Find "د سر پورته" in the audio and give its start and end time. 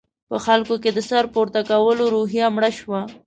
0.93-1.61